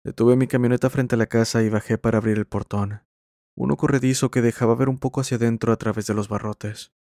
Detuve 0.10 0.36
mi 0.36 0.48
camioneta 0.48 0.90
frente 0.90 1.14
a 1.14 1.20
la 1.20 1.28
casa 1.28 1.62
y 1.62 1.70
bajé 1.70 2.00
para 2.00 2.18
abrir 2.18 2.40
el 2.40 2.48
portón, 2.48 3.04
uno 3.56 3.78
corredizo 3.78 4.32
que 4.32 4.42
dejaba 4.42 4.74
ver 4.74 4.90
un 4.90 4.98
poco 4.98 5.22
hacia 5.22 5.38
adentro 5.38 5.72
a 5.72 5.76
través 5.78 6.08
de 6.08 6.16
los 6.16 6.30
barrotes. 6.30 6.96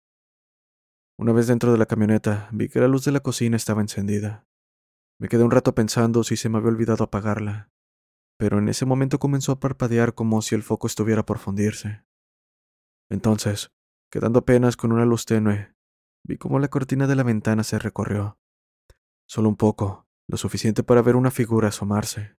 Una 1.18 1.32
vez 1.32 1.46
dentro 1.46 1.72
de 1.72 1.78
la 1.78 1.86
camioneta, 1.86 2.50
vi 2.52 2.68
que 2.68 2.80
la 2.80 2.86
luz 2.86 3.06
de 3.06 3.12
la 3.12 3.20
cocina 3.20 3.56
estaba 3.56 3.80
encendida. 3.80 4.46
Me 5.18 5.28
quedé 5.28 5.42
un 5.42 5.50
rato 5.50 5.74
pensando 5.74 6.22
si 6.22 6.36
se 6.36 6.50
me 6.50 6.58
había 6.58 6.68
olvidado 6.68 7.02
apagarla, 7.02 7.70
pero 8.36 8.58
en 8.58 8.68
ese 8.68 8.84
momento 8.84 9.18
comenzó 9.18 9.52
a 9.52 9.58
parpadear 9.58 10.12
como 10.12 10.42
si 10.42 10.54
el 10.54 10.62
foco 10.62 10.86
estuviera 10.86 11.24
por 11.24 11.38
fundirse. 11.38 12.04
Entonces, 13.10 13.72
quedando 14.12 14.40
apenas 14.40 14.76
con 14.76 14.92
una 14.92 15.06
luz 15.06 15.24
tenue, 15.24 15.74
vi 16.26 16.36
cómo 16.36 16.58
la 16.58 16.68
cortina 16.68 17.06
de 17.06 17.16
la 17.16 17.22
ventana 17.22 17.64
se 17.64 17.78
recorrió. 17.78 18.38
Solo 19.26 19.48
un 19.48 19.56
poco, 19.56 20.06
lo 20.28 20.36
suficiente 20.36 20.82
para 20.82 21.00
ver 21.00 21.16
una 21.16 21.30
figura 21.30 21.68
asomarse. 21.68 22.37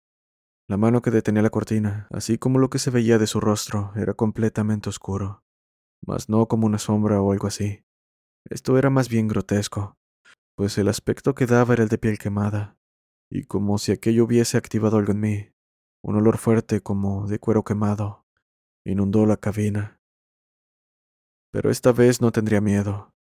La 0.69 0.77
mano 0.77 1.01
que 1.01 1.09
detenía 1.09 1.41
la 1.41 1.49
cortina, 1.49 2.07
así 2.11 2.37
como 2.37 2.59
lo 2.59 2.69
que 2.69 2.77
se 2.77 2.91
veía 2.91 3.17
de 3.17 3.25
su 3.25 3.39
rostro, 3.39 3.91
era 3.95 4.13
completamente 4.13 4.87
oscuro, 4.87 5.43
mas 6.05 6.29
no 6.29 6.47
como 6.47 6.67
una 6.67 6.77
sombra 6.77 7.19
o 7.23 7.31
algo 7.31 7.47
así. 7.47 7.83
Esto 8.47 8.77
era 8.77 8.91
más 8.91 9.09
bien 9.09 9.27
grotesco, 9.27 9.97
pues 10.55 10.77
el 10.77 10.87
aspecto 10.87 11.33
que 11.33 11.47
daba 11.47 11.73
era 11.73 11.81
el 11.81 11.89
de 11.89 11.97
piel 11.97 12.19
quemada, 12.19 12.77
y 13.31 13.45
como 13.45 13.79
si 13.79 13.91
aquello 13.91 14.25
hubiese 14.25 14.57
activado 14.57 14.97
algo 14.97 15.11
en 15.11 15.19
mí, 15.19 15.49
un 16.03 16.17
olor 16.17 16.37
fuerte 16.37 16.81
como 16.81 17.25
de 17.25 17.39
cuero 17.39 17.63
quemado, 17.63 18.27
inundó 18.85 19.25
la 19.25 19.37
cabina. 19.37 19.99
Pero 21.51 21.71
esta 21.71 21.91
vez 21.93 22.21
no 22.21 22.31
tendría 22.31 22.61
miedo. 22.61 23.11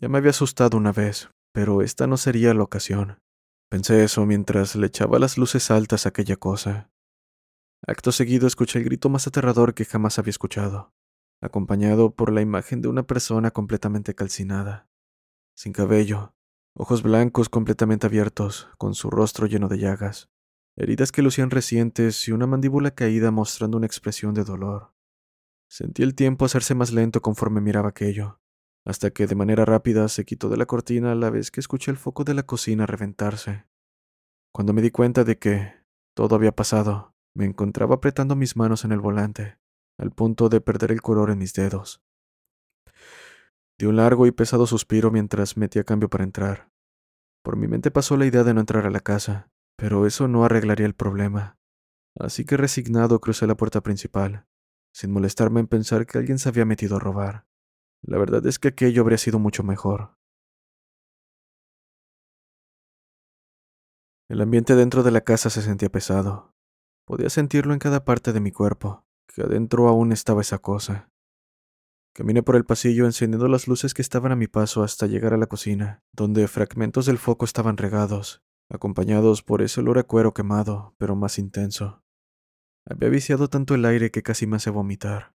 Ya 0.00 0.08
me 0.08 0.18
había 0.18 0.30
asustado 0.30 0.76
una 0.76 0.92
vez, 0.92 1.30
pero 1.52 1.82
esta 1.82 2.06
no 2.06 2.16
sería 2.16 2.54
la 2.54 2.62
ocasión. 2.62 3.18
Pensé 3.68 4.04
eso 4.04 4.24
mientras 4.26 4.76
le 4.76 4.86
echaba 4.86 5.18
las 5.18 5.38
luces 5.38 5.70
altas 5.70 6.06
a 6.06 6.10
aquella 6.10 6.36
cosa. 6.36 6.90
Acto 7.86 8.12
seguido 8.12 8.46
escuché 8.46 8.78
el 8.78 8.84
grito 8.84 9.08
más 9.08 9.26
aterrador 9.26 9.74
que 9.74 9.84
jamás 9.84 10.18
había 10.18 10.30
escuchado, 10.30 10.94
acompañado 11.40 12.14
por 12.14 12.32
la 12.32 12.40
imagen 12.40 12.80
de 12.80 12.88
una 12.88 13.06
persona 13.06 13.50
completamente 13.50 14.14
calcinada, 14.14 14.88
sin 15.56 15.72
cabello, 15.72 16.34
ojos 16.74 17.02
blancos 17.02 17.48
completamente 17.48 18.06
abiertos, 18.06 18.68
con 18.78 18.94
su 18.94 19.10
rostro 19.10 19.46
lleno 19.46 19.68
de 19.68 19.78
llagas, 19.78 20.30
heridas 20.76 21.10
que 21.10 21.22
lucían 21.22 21.50
recientes 21.50 22.28
y 22.28 22.32
una 22.32 22.46
mandíbula 22.46 22.92
caída 22.92 23.30
mostrando 23.30 23.78
una 23.78 23.86
expresión 23.86 24.34
de 24.34 24.44
dolor. 24.44 24.94
Sentí 25.68 26.02
el 26.02 26.14
tiempo 26.14 26.44
hacerse 26.44 26.74
más 26.74 26.92
lento 26.92 27.20
conforme 27.20 27.60
miraba 27.60 27.88
aquello, 27.88 28.40
hasta 28.86 29.10
que 29.10 29.26
de 29.26 29.34
manera 29.34 29.64
rápida 29.64 30.08
se 30.08 30.24
quitó 30.24 30.48
de 30.48 30.56
la 30.56 30.66
cortina 30.66 31.10
a 31.10 31.16
la 31.16 31.28
vez 31.28 31.50
que 31.50 31.58
escuché 31.58 31.90
el 31.90 31.96
foco 31.96 32.22
de 32.22 32.34
la 32.34 32.44
cocina 32.44 32.86
reventarse. 32.86 33.66
Cuando 34.52 34.72
me 34.72 34.80
di 34.80 34.92
cuenta 34.92 35.24
de 35.24 35.38
que 35.38 35.72
todo 36.14 36.36
había 36.36 36.52
pasado, 36.52 37.12
me 37.34 37.44
encontraba 37.44 37.96
apretando 37.96 38.36
mis 38.36 38.56
manos 38.56 38.84
en 38.84 38.92
el 38.92 39.00
volante, 39.00 39.58
al 39.98 40.12
punto 40.12 40.48
de 40.48 40.60
perder 40.60 40.92
el 40.92 41.02
color 41.02 41.30
en 41.30 41.38
mis 41.38 41.52
dedos. 41.52 42.00
Di 43.76 43.86
un 43.86 43.96
largo 43.96 44.24
y 44.28 44.30
pesado 44.30 44.68
suspiro 44.68 45.10
mientras 45.10 45.56
metía 45.56 45.82
cambio 45.82 46.08
para 46.08 46.24
entrar. 46.24 46.70
Por 47.42 47.56
mi 47.56 47.66
mente 47.66 47.90
pasó 47.90 48.16
la 48.16 48.26
idea 48.26 48.44
de 48.44 48.54
no 48.54 48.60
entrar 48.60 48.86
a 48.86 48.90
la 48.90 49.00
casa, 49.00 49.50
pero 49.76 50.06
eso 50.06 50.28
no 50.28 50.44
arreglaría 50.44 50.86
el 50.86 50.94
problema. 50.94 51.58
Así 52.18 52.44
que 52.44 52.56
resignado 52.56 53.20
crucé 53.20 53.48
la 53.48 53.56
puerta 53.56 53.82
principal, 53.82 54.46
sin 54.94 55.10
molestarme 55.10 55.58
en 55.58 55.66
pensar 55.66 56.06
que 56.06 56.18
alguien 56.18 56.38
se 56.38 56.48
había 56.48 56.64
metido 56.64 56.96
a 56.96 57.00
robar. 57.00 57.45
La 58.06 58.18
verdad 58.18 58.46
es 58.46 58.60
que 58.60 58.68
aquello 58.68 59.02
habría 59.02 59.18
sido 59.18 59.40
mucho 59.40 59.64
mejor. 59.64 60.14
El 64.28 64.40
ambiente 64.40 64.76
dentro 64.76 65.02
de 65.02 65.10
la 65.10 65.22
casa 65.22 65.50
se 65.50 65.60
sentía 65.60 65.88
pesado. 65.88 66.54
Podía 67.04 67.30
sentirlo 67.30 67.72
en 67.72 67.80
cada 67.80 68.04
parte 68.04 68.32
de 68.32 68.40
mi 68.40 68.52
cuerpo, 68.52 69.04
que 69.26 69.42
adentro 69.42 69.88
aún 69.88 70.12
estaba 70.12 70.40
esa 70.40 70.58
cosa. 70.58 71.10
Caminé 72.14 72.44
por 72.44 72.54
el 72.54 72.64
pasillo 72.64 73.06
encendiendo 73.06 73.48
las 73.48 73.66
luces 73.66 73.92
que 73.92 74.02
estaban 74.02 74.30
a 74.30 74.36
mi 74.36 74.46
paso 74.46 74.84
hasta 74.84 75.06
llegar 75.06 75.34
a 75.34 75.36
la 75.36 75.46
cocina, 75.46 76.04
donde 76.12 76.46
fragmentos 76.48 77.06
del 77.06 77.18
foco 77.18 77.44
estaban 77.44 77.76
regados, 77.76 78.42
acompañados 78.70 79.42
por 79.42 79.62
ese 79.62 79.80
olor 79.80 79.98
a 79.98 80.04
cuero 80.04 80.32
quemado, 80.32 80.94
pero 80.96 81.16
más 81.16 81.38
intenso. 81.38 82.04
Había 82.88 83.08
viciado 83.08 83.48
tanto 83.48 83.74
el 83.74 83.84
aire 83.84 84.12
que 84.12 84.22
casi 84.22 84.46
me 84.46 84.56
hace 84.56 84.70
vomitar. 84.70 85.34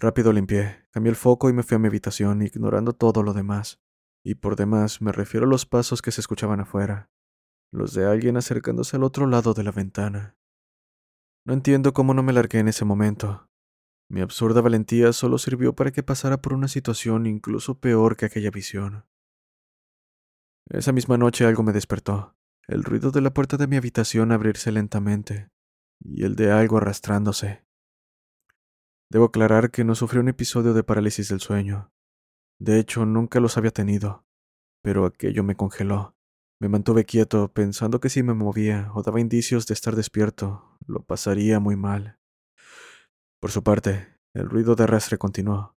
Rápido 0.00 0.32
limpié, 0.32 0.86
cambié 0.92 1.10
el 1.10 1.16
foco 1.16 1.50
y 1.50 1.52
me 1.52 1.64
fui 1.64 1.74
a 1.74 1.78
mi 1.80 1.88
habitación, 1.88 2.42
ignorando 2.42 2.92
todo 2.92 3.24
lo 3.24 3.32
demás. 3.32 3.80
Y 4.24 4.36
por 4.36 4.54
demás 4.54 5.02
me 5.02 5.10
refiero 5.10 5.44
a 5.44 5.48
los 5.48 5.66
pasos 5.66 6.02
que 6.02 6.12
se 6.12 6.20
escuchaban 6.20 6.60
afuera, 6.60 7.10
los 7.72 7.94
de 7.94 8.06
alguien 8.06 8.36
acercándose 8.36 8.94
al 8.96 9.02
otro 9.02 9.26
lado 9.26 9.54
de 9.54 9.64
la 9.64 9.72
ventana. 9.72 10.36
No 11.44 11.52
entiendo 11.52 11.92
cómo 11.94 12.14
no 12.14 12.22
me 12.22 12.32
largué 12.32 12.60
en 12.60 12.68
ese 12.68 12.84
momento. 12.84 13.50
Mi 14.08 14.20
absurda 14.20 14.60
valentía 14.60 15.12
solo 15.12 15.36
sirvió 15.36 15.74
para 15.74 15.90
que 15.90 16.04
pasara 16.04 16.40
por 16.40 16.54
una 16.54 16.68
situación 16.68 17.26
incluso 17.26 17.80
peor 17.80 18.16
que 18.16 18.26
aquella 18.26 18.52
visión. 18.52 19.04
Esa 20.70 20.92
misma 20.92 21.18
noche 21.18 21.44
algo 21.44 21.64
me 21.64 21.72
despertó, 21.72 22.36
el 22.68 22.84
ruido 22.84 23.10
de 23.10 23.20
la 23.20 23.34
puerta 23.34 23.56
de 23.56 23.66
mi 23.66 23.76
habitación 23.76 24.30
abrirse 24.30 24.70
lentamente, 24.70 25.50
y 25.98 26.22
el 26.22 26.36
de 26.36 26.52
algo 26.52 26.76
arrastrándose. 26.76 27.67
Debo 29.10 29.26
aclarar 29.26 29.70
que 29.70 29.84
no 29.84 29.94
sufrí 29.94 30.18
un 30.18 30.28
episodio 30.28 30.74
de 30.74 30.84
parálisis 30.84 31.28
del 31.28 31.40
sueño. 31.40 31.90
De 32.60 32.78
hecho, 32.78 33.06
nunca 33.06 33.40
los 33.40 33.56
había 33.56 33.70
tenido, 33.70 34.26
pero 34.82 35.06
aquello 35.06 35.42
me 35.42 35.54
congeló. 35.54 36.14
Me 36.60 36.68
mantuve 36.68 37.04
quieto, 37.04 37.52
pensando 37.52 38.00
que 38.00 38.10
si 38.10 38.22
me 38.22 38.34
movía 38.34 38.90
o 38.94 39.02
daba 39.02 39.20
indicios 39.20 39.66
de 39.66 39.74
estar 39.74 39.96
despierto, 39.96 40.76
lo 40.86 41.04
pasaría 41.04 41.60
muy 41.60 41.76
mal. 41.76 42.18
Por 43.40 43.50
su 43.50 43.62
parte, 43.62 44.18
el 44.34 44.50
ruido 44.50 44.74
de 44.74 44.84
arrastre 44.84 45.16
continuó, 45.16 45.76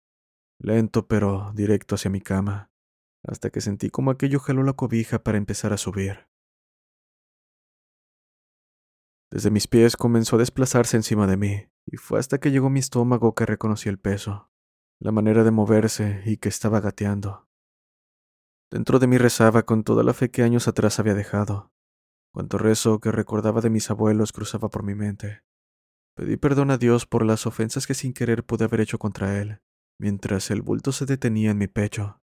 lento 0.59 1.07
pero 1.07 1.51
directo 1.53 1.95
hacia 1.95 2.11
mi 2.11 2.19
cama, 2.19 2.71
hasta 3.23 3.50
que 3.51 3.61
sentí 3.61 3.89
como 3.89 4.11
aquello 4.11 4.39
jaló 4.39 4.63
la 4.63 4.73
cobija 4.73 5.23
para 5.23 5.38
empezar 5.38 5.71
a 5.71 5.77
subir. 5.77 6.30
Desde 9.31 9.50
mis 9.50 9.67
pies 9.67 9.95
comenzó 9.95 10.35
a 10.35 10.39
desplazarse 10.39 10.97
encima 10.97 11.25
de 11.25 11.38
mí, 11.38 11.65
y 11.85 11.95
fue 11.95 12.19
hasta 12.19 12.39
que 12.39 12.51
llegó 12.51 12.69
mi 12.69 12.81
estómago 12.81 13.33
que 13.33 13.45
reconocí 13.45 13.88
el 13.88 13.97
peso, 13.97 14.51
la 15.00 15.13
manera 15.13 15.45
de 15.45 15.51
moverse 15.51 16.21
y 16.25 16.35
que 16.35 16.50
estaba 16.50 16.81
gateando. 16.81 17.47
Dentro 18.69 19.00
de 19.00 19.07
mí 19.07 19.17
rezaba 19.17 19.63
con 19.63 19.83
toda 19.85 20.03
la 20.03 20.13
fe 20.13 20.31
que 20.31 20.43
años 20.43 20.67
atrás 20.67 21.00
había 21.00 21.13
dejado. 21.13 21.71
Cuanto 22.33 22.57
rezo 22.57 23.00
que 23.00 23.11
recordaba 23.11 23.61
de 23.61 23.69
mis 23.69 23.89
abuelos 23.89 24.33
cruzaba 24.33 24.69
por 24.69 24.83
mi 24.83 24.95
mente. 24.95 25.43
Pedí 26.15 26.35
perdón 26.35 26.69
a 26.69 26.77
Dios 26.77 27.05
por 27.05 27.25
las 27.25 27.45
ofensas 27.45 27.88
que 27.88 27.93
sin 27.93 28.13
querer 28.13 28.45
pude 28.45 28.65
haber 28.65 28.81
hecho 28.81 29.00
contra 29.00 29.39
Él, 29.39 29.61
mientras 29.97 30.51
el 30.51 30.61
bulto 30.61 30.91
se 30.91 31.05
detenía 31.05 31.51
en 31.51 31.57
mi 31.57 31.67
pecho. 31.67 32.21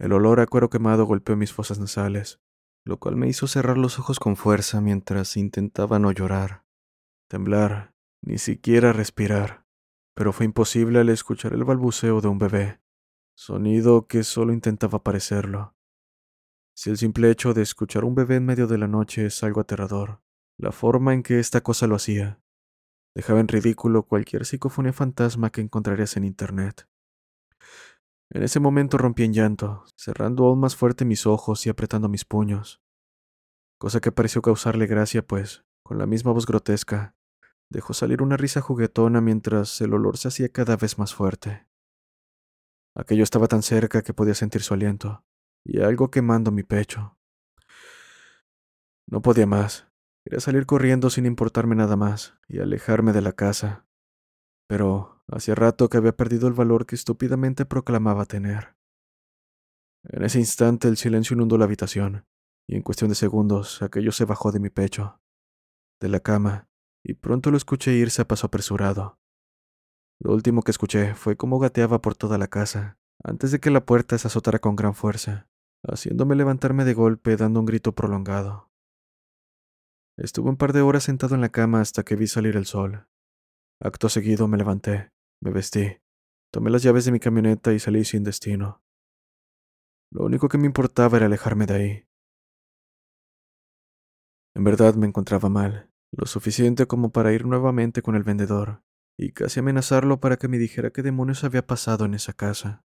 El 0.00 0.12
olor 0.12 0.40
a 0.40 0.46
cuero 0.46 0.70
quemado 0.70 1.06
golpeó 1.06 1.36
mis 1.36 1.52
fosas 1.52 1.78
nasales, 1.78 2.40
lo 2.88 2.98
cual 2.98 3.16
me 3.16 3.28
hizo 3.28 3.46
cerrar 3.46 3.76
los 3.76 3.98
ojos 3.98 4.18
con 4.18 4.34
fuerza 4.34 4.80
mientras 4.80 5.36
intentaba 5.36 5.98
no 5.98 6.10
llorar, 6.10 6.64
temblar, 7.28 7.92
ni 8.22 8.38
siquiera 8.38 8.94
respirar. 8.94 9.66
Pero 10.14 10.32
fue 10.32 10.46
imposible 10.46 10.98
al 10.98 11.10
escuchar 11.10 11.52
el 11.52 11.64
balbuceo 11.64 12.22
de 12.22 12.28
un 12.28 12.38
bebé, 12.38 12.80
sonido 13.36 14.06
que 14.06 14.24
solo 14.24 14.54
intentaba 14.54 15.02
parecerlo. 15.04 15.76
Si 16.74 16.88
el 16.88 16.96
simple 16.96 17.30
hecho 17.30 17.52
de 17.52 17.60
escuchar 17.60 18.04
un 18.06 18.14
bebé 18.14 18.36
en 18.36 18.46
medio 18.46 18.66
de 18.66 18.78
la 18.78 18.88
noche 18.88 19.26
es 19.26 19.44
algo 19.44 19.60
aterrador, 19.60 20.22
la 20.56 20.72
forma 20.72 21.12
en 21.12 21.22
que 21.22 21.40
esta 21.40 21.60
cosa 21.60 21.86
lo 21.86 21.96
hacía 21.96 22.40
dejaba 23.14 23.40
en 23.40 23.48
ridículo 23.48 24.04
cualquier 24.04 24.46
psicofonía 24.46 24.94
fantasma 24.94 25.50
que 25.50 25.60
encontrarías 25.60 26.16
en 26.16 26.24
Internet. 26.24 26.88
En 28.30 28.42
ese 28.42 28.60
momento 28.60 28.98
rompí 28.98 29.24
en 29.24 29.32
llanto, 29.32 29.84
cerrando 29.96 30.46
aún 30.46 30.60
más 30.60 30.76
fuerte 30.76 31.06
mis 31.06 31.26
ojos 31.26 31.66
y 31.66 31.70
apretando 31.70 32.08
mis 32.10 32.26
puños, 32.26 32.82
cosa 33.78 34.00
que 34.00 34.12
pareció 34.12 34.42
causarle 34.42 34.86
gracia, 34.86 35.26
pues, 35.26 35.64
con 35.82 35.96
la 35.96 36.06
misma 36.06 36.32
voz 36.32 36.44
grotesca, 36.44 37.16
dejó 37.70 37.94
salir 37.94 38.20
una 38.20 38.36
risa 38.36 38.60
juguetona 38.60 39.22
mientras 39.22 39.80
el 39.80 39.94
olor 39.94 40.18
se 40.18 40.28
hacía 40.28 40.50
cada 40.50 40.76
vez 40.76 40.98
más 40.98 41.14
fuerte. 41.14 41.66
Aquello 42.94 43.22
estaba 43.22 43.48
tan 43.48 43.62
cerca 43.62 44.02
que 44.02 44.12
podía 44.12 44.34
sentir 44.34 44.62
su 44.62 44.74
aliento, 44.74 45.24
y 45.64 45.80
algo 45.80 46.10
quemando 46.10 46.50
mi 46.50 46.64
pecho. 46.64 47.16
No 49.06 49.22
podía 49.22 49.46
más. 49.46 49.88
Quería 50.22 50.40
salir 50.40 50.66
corriendo 50.66 51.08
sin 51.08 51.24
importarme 51.24 51.74
nada 51.76 51.96
más, 51.96 52.34
y 52.46 52.58
alejarme 52.58 53.12
de 53.14 53.22
la 53.22 53.32
casa. 53.32 53.87
Pero 54.68 55.22
hacía 55.26 55.56
rato 55.56 55.88
que 55.88 55.96
había 55.96 56.16
perdido 56.16 56.46
el 56.46 56.54
valor 56.54 56.86
que 56.86 56.94
estúpidamente 56.94 57.66
proclamaba 57.66 58.26
tener. 58.26 58.76
En 60.04 60.22
ese 60.22 60.38
instante 60.38 60.86
el 60.86 60.96
silencio 60.96 61.34
inundó 61.34 61.58
la 61.58 61.64
habitación, 61.64 62.26
y 62.68 62.76
en 62.76 62.82
cuestión 62.82 63.10
de 63.10 63.16
segundos 63.16 63.82
aquello 63.82 64.12
se 64.12 64.24
bajó 64.24 64.52
de 64.52 64.60
mi 64.60 64.70
pecho, 64.70 65.20
de 66.00 66.08
la 66.08 66.20
cama, 66.20 66.68
y 67.04 67.14
pronto 67.14 67.50
lo 67.50 67.56
escuché 67.56 67.94
irse 67.94 68.22
a 68.22 68.28
paso 68.28 68.46
apresurado, 68.46 69.18
lo 70.20 70.32
último 70.32 70.62
que 70.62 70.72
escuché 70.72 71.14
fue 71.14 71.36
cómo 71.36 71.60
gateaba 71.60 72.00
por 72.00 72.16
toda 72.16 72.38
la 72.38 72.48
casa, 72.48 72.98
antes 73.22 73.52
de 73.52 73.60
que 73.60 73.70
la 73.70 73.84
puerta 73.84 74.18
se 74.18 74.26
azotara 74.26 74.58
con 74.58 74.74
gran 74.74 74.94
fuerza, 74.94 75.48
haciéndome 75.84 76.34
levantarme 76.34 76.84
de 76.84 76.94
golpe 76.94 77.36
dando 77.36 77.60
un 77.60 77.66
grito 77.66 77.94
prolongado. 77.94 78.72
Estuve 80.16 80.50
un 80.50 80.56
par 80.56 80.72
de 80.72 80.80
horas 80.80 81.04
sentado 81.04 81.36
en 81.36 81.40
la 81.40 81.50
cama 81.50 81.80
hasta 81.80 82.02
que 82.02 82.16
vi 82.16 82.26
salir 82.26 82.56
el 82.56 82.66
sol. 82.66 83.07
Acto 83.80 84.08
seguido 84.08 84.48
me 84.48 84.56
levanté, 84.56 85.12
me 85.40 85.52
vestí, 85.52 85.98
tomé 86.52 86.70
las 86.70 86.82
llaves 86.82 87.04
de 87.04 87.12
mi 87.12 87.20
camioneta 87.20 87.72
y 87.72 87.78
salí 87.78 88.04
sin 88.04 88.24
destino. 88.24 88.82
Lo 90.10 90.24
único 90.24 90.48
que 90.48 90.58
me 90.58 90.66
importaba 90.66 91.16
era 91.16 91.26
alejarme 91.26 91.66
de 91.66 91.74
ahí. 91.74 92.08
En 94.56 94.64
verdad 94.64 94.94
me 94.96 95.06
encontraba 95.06 95.48
mal, 95.48 95.92
lo 96.10 96.26
suficiente 96.26 96.86
como 96.86 97.12
para 97.12 97.32
ir 97.32 97.46
nuevamente 97.46 98.02
con 98.02 98.16
el 98.16 98.24
vendedor 98.24 98.82
y 99.16 99.30
casi 99.30 99.60
amenazarlo 99.60 100.18
para 100.18 100.38
que 100.38 100.48
me 100.48 100.58
dijera 100.58 100.90
qué 100.90 101.02
demonios 101.02 101.44
había 101.44 101.66
pasado 101.66 102.04
en 102.04 102.14
esa 102.14 102.32
casa. 102.32 102.84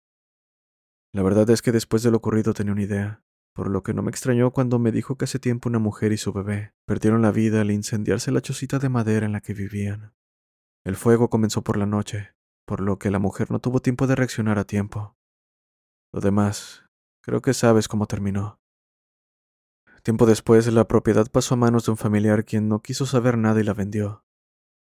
La 1.14 1.24
verdad 1.24 1.50
es 1.50 1.62
que 1.62 1.72
después 1.74 2.04
de 2.04 2.12
lo 2.12 2.18
ocurrido 2.18 2.54
tenía 2.54 2.74
una 2.74 2.84
idea, 2.84 3.24
por 3.54 3.70
lo 3.70 3.84
que 3.84 3.94
no 3.94 4.04
me 4.04 4.12
extrañó 4.12 4.52
cuando 4.52 4.80
me 4.80 4.92
dijo 4.94 5.18
que 5.18 5.26
hace 5.26 5.40
tiempo 5.40 5.68
una 5.68 5.80
mujer 5.80 6.14
y 6.14 6.18
su 6.18 6.32
bebé 6.32 6.74
perdieron 6.86 7.22
la 7.22 7.32
vida 7.32 7.60
al 7.60 7.72
incendiarse 7.72 8.32
la 8.32 8.42
chocita 8.42 8.80
de 8.80 8.88
madera 8.88 9.26
en 9.26 9.34
la 9.34 9.42
que 9.42 9.54
vivían. 9.54 10.14
El 10.88 10.96
fuego 10.96 11.30
comenzó 11.30 11.66
por 11.66 11.76
la 11.76 11.86
noche, 11.86 12.34
por 12.66 12.80
lo 12.80 12.98
que 12.98 13.12
la 13.12 13.20
mujer 13.20 13.52
no 13.52 13.60
tuvo 13.60 13.82
tiempo 13.82 14.08
de 14.08 14.16
reaccionar 14.16 14.58
a 14.58 14.64
tiempo. 14.64 15.18
Lo 16.14 16.22
demás, 16.22 16.86
creo 17.22 17.42
que 17.42 17.54
sabes 17.54 17.90
cómo 17.90 18.06
terminó. 18.06 18.62
Tiempo 20.02 20.26
después, 20.26 20.66
la 20.72 20.88
propiedad 20.88 21.30
pasó 21.30 21.56
a 21.56 21.58
manos 21.58 21.84
de 21.84 21.92
un 21.92 21.98
familiar 21.98 22.46
quien 22.46 22.70
no 22.70 22.82
quiso 22.82 23.06
saber 23.06 23.38
nada 23.38 23.60
y 23.60 23.66
la 23.66 23.74
vendió. 23.74 24.24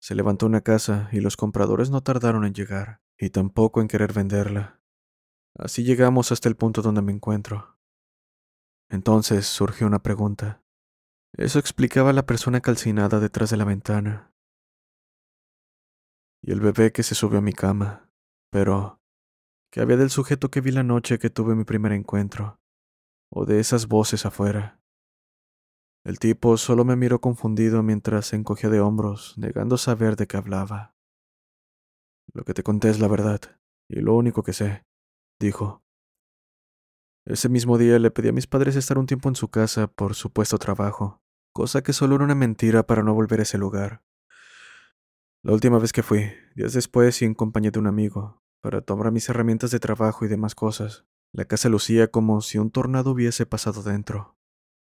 Se 0.01 0.15
levantó 0.15 0.47
una 0.47 0.59
casa 0.59 1.07
y 1.13 1.21
los 1.21 1.37
compradores 1.37 1.89
no 1.91 2.03
tardaron 2.03 2.43
en 2.43 2.53
llegar, 2.53 3.01
y 3.17 3.29
tampoco 3.29 3.79
en 3.79 3.87
querer 3.87 4.11
venderla. 4.11 4.81
Así 5.57 5.85
llegamos 5.85 6.33
hasta 6.33 6.49
el 6.49 6.57
punto 6.57 6.81
donde 6.81 7.03
me 7.03 7.13
encuentro. 7.13 7.79
Entonces 8.89 9.47
surgió 9.47 9.87
una 9.87 10.03
pregunta. 10.03 10.61
Eso 11.37 11.57
explicaba 11.57 12.11
la 12.11 12.25
persona 12.25 12.59
calcinada 12.59 13.21
detrás 13.21 13.49
de 13.49 13.55
la 13.55 13.63
ventana. 13.63 14.34
Y 16.47 16.51
el 16.51 16.59
bebé 16.59 16.91
que 16.91 17.01
se 17.01 17.15
subió 17.15 17.39
a 17.39 17.41
mi 17.41 17.53
cama. 17.53 18.07
Pero, 18.51 19.01
¿qué 19.71 19.81
había 19.81 19.97
del 19.97 20.11
sujeto 20.11 20.51
que 20.51 20.61
vi 20.61 20.69
la 20.69 20.83
noche 20.83 21.17
que 21.17 21.31
tuve 21.31 21.55
mi 21.55 21.63
primer 21.63 21.91
encuentro? 21.91 22.59
¿O 23.33 23.45
de 23.45 23.59
esas 23.59 23.87
voces 23.87 24.27
afuera? 24.27 24.79
El 26.05 26.19
tipo 26.19 26.55
solo 26.57 26.85
me 26.85 26.95
miró 26.95 27.19
confundido 27.19 27.81
mientras 27.81 28.27
se 28.27 28.35
encogía 28.35 28.69
de 28.69 28.79
hombros, 28.79 29.35
negando 29.39 29.75
saber 29.77 30.15
de 30.17 30.27
qué 30.27 30.37
hablaba. 30.37 30.93
Lo 32.31 32.43
que 32.43 32.53
te 32.53 32.61
conté 32.61 32.91
es 32.91 32.99
la 32.99 33.07
verdad, 33.07 33.41
y 33.89 34.01
lo 34.01 34.13
único 34.13 34.43
que 34.43 34.53
sé, 34.53 34.85
dijo. 35.39 35.83
Ese 37.25 37.49
mismo 37.49 37.79
día 37.79 37.97
le 37.97 38.11
pedí 38.11 38.27
a 38.27 38.33
mis 38.33 38.45
padres 38.45 38.75
estar 38.75 38.99
un 38.99 39.07
tiempo 39.07 39.29
en 39.29 39.35
su 39.35 39.49
casa 39.49 39.87
por 39.87 40.13
supuesto 40.13 40.59
trabajo, 40.59 41.23
cosa 41.55 41.81
que 41.81 41.91
solo 41.91 42.17
era 42.17 42.25
una 42.25 42.35
mentira 42.35 42.85
para 42.85 43.01
no 43.01 43.15
volver 43.15 43.39
a 43.39 43.43
ese 43.43 43.57
lugar. 43.57 44.04
La 45.45 45.53
última 45.53 45.77
vez 45.77 45.93
que 45.93 46.01
fui, 46.01 46.31
días 46.55 46.73
después 46.73 47.21
y 47.21 47.25
en 47.25 47.35
compañía 47.35 47.69
de 47.69 47.77
un 47.77 47.85
amigo, 47.85 48.41
para 48.61 48.81
tomar 48.81 49.11
mis 49.11 49.29
herramientas 49.29 49.69
de 49.69 49.79
trabajo 49.79 50.25
y 50.25 50.27
demás 50.27 50.55
cosas, 50.55 51.05
la 51.31 51.45
casa 51.45 51.69
lucía 51.69 52.09
como 52.09 52.41
si 52.41 52.57
un 52.57 52.71
tornado 52.71 53.11
hubiese 53.11 53.45
pasado 53.45 53.83
dentro. 53.83 54.39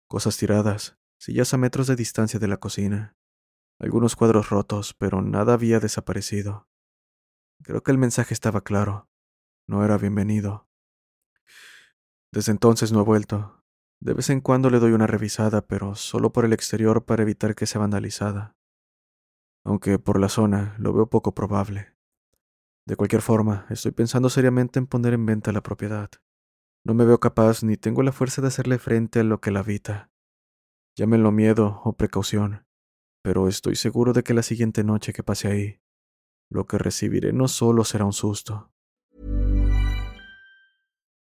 Cosas 0.08 0.38
tiradas, 0.38 0.98
sillas 1.20 1.54
a 1.54 1.58
metros 1.58 1.88
de 1.88 1.98
distancia 1.98 2.40
de 2.40 2.48
la 2.48 2.56
cocina, 2.56 3.18
algunos 3.80 4.16
cuadros 4.16 4.50
rotos, 4.50 4.94
pero 4.94 5.22
nada 5.22 5.56
había 5.56 5.82
desaparecido. 5.82 6.70
Creo 7.62 7.84
que 7.84 7.92
el 7.92 7.98
mensaje 7.98 8.34
estaba 8.34 8.62
claro. 8.62 9.10
No 9.68 9.84
era 9.84 9.98
bienvenido. 9.98 10.70
Desde 12.32 12.54
entonces 12.54 12.94
no 12.94 13.02
he 13.02 13.04
vuelto. 13.04 13.62
De 14.00 14.14
vez 14.14 14.30
en 14.30 14.40
cuando 14.40 14.70
le 14.70 14.80
doy 14.80 14.94
una 14.94 15.06
revisada, 15.06 15.68
pero 15.68 15.96
solo 15.96 16.32
por 16.32 16.46
el 16.46 16.54
exterior 16.54 17.04
para 17.04 17.24
evitar 17.24 17.56
que 17.56 17.66
sea 17.66 17.82
vandalizada. 17.82 18.56
Aunque 19.66 20.00
por 20.00 20.20
la 20.20 20.30
zona 20.30 20.76
lo 20.78 20.94
veo 20.94 21.10
poco 21.10 21.34
probable. 21.34 21.96
De 22.88 22.96
cualquier 22.96 23.24
forma, 23.24 23.66
estoy 23.70 23.92
pensando 23.92 24.30
seriamente 24.30 24.78
en 24.78 24.86
poner 24.86 25.14
en 25.14 25.26
venta 25.26 25.52
la 25.52 25.64
propiedad. 25.64 26.12
No 26.86 26.94
me 26.94 27.04
veo 27.04 27.20
capaz 27.20 27.64
ni 27.64 27.76
tengo 27.76 28.04
la 28.04 28.12
fuerza 28.12 28.44
de 28.44 28.50
hacerle 28.50 28.78
frente 28.78 29.22
a 29.22 29.24
lo 29.24 29.42
que 29.42 29.50
la 29.50 29.62
habita. 29.62 30.12
Llámenlo 30.96 31.32
miedo 31.32 31.82
o 31.84 31.94
precaución, 31.94 32.68
pero 33.24 33.48
estoy 33.48 33.76
seguro 33.76 34.14
de 34.14 34.22
que 34.22 34.36
la 34.36 34.44
siguiente 34.44 34.84
noche 34.84 35.14
que 35.14 35.24
pase 35.24 35.48
ahí, 35.48 35.82
lo 36.52 36.68
que 36.68 36.78
recibiré 36.78 37.34
no 37.34 37.48
solo 37.48 37.84
será 37.84 38.06
un 38.06 38.14
susto. 38.14 38.72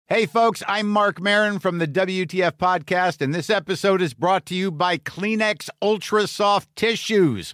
Hey, 0.10 0.26
folks, 0.26 0.64
I'm 0.70 0.88
Mark 0.88 1.20
Marin 1.20 1.60
from 1.60 1.80
the 1.80 1.88
WTF 1.88 2.54
Podcast, 2.58 3.22
and 3.22 3.34
this 3.34 3.50
episode 3.50 4.02
is 4.02 4.14
brought 4.14 4.46
to 4.46 4.56
you 4.56 4.72
by 4.72 4.98
Kleenex 4.98 5.70
Ultra 5.82 6.28
Soft 6.28 6.70
Tissues, 6.78 7.54